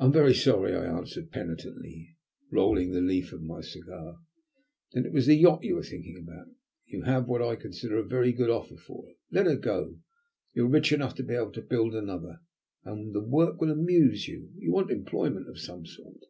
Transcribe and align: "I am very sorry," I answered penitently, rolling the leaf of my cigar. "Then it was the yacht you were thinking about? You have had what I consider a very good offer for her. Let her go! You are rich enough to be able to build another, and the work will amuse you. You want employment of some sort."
"I 0.00 0.06
am 0.06 0.12
very 0.12 0.34
sorry," 0.34 0.74
I 0.74 0.84
answered 0.84 1.30
penitently, 1.30 2.16
rolling 2.50 2.90
the 2.90 3.00
leaf 3.00 3.32
of 3.32 3.40
my 3.40 3.60
cigar. 3.60 4.18
"Then 4.92 5.04
it 5.06 5.12
was 5.12 5.26
the 5.26 5.36
yacht 5.36 5.62
you 5.62 5.76
were 5.76 5.84
thinking 5.84 6.18
about? 6.20 6.48
You 6.86 7.02
have 7.04 7.14
had 7.18 7.26
what 7.28 7.40
I 7.40 7.54
consider 7.54 7.98
a 7.98 8.02
very 8.04 8.32
good 8.32 8.50
offer 8.50 8.76
for 8.76 9.06
her. 9.06 9.14
Let 9.30 9.46
her 9.46 9.54
go! 9.56 10.00
You 10.54 10.64
are 10.66 10.70
rich 10.70 10.90
enough 10.92 11.14
to 11.14 11.22
be 11.22 11.34
able 11.34 11.52
to 11.52 11.62
build 11.62 11.94
another, 11.94 12.40
and 12.82 13.14
the 13.14 13.22
work 13.22 13.60
will 13.60 13.70
amuse 13.70 14.26
you. 14.26 14.50
You 14.56 14.72
want 14.72 14.90
employment 14.90 15.48
of 15.48 15.60
some 15.60 15.86
sort." 15.86 16.24